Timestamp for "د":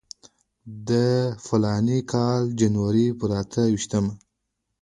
0.89-0.91, 2.49-2.55